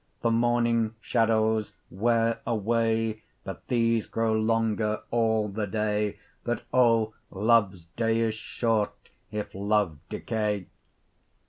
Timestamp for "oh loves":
6.73-7.85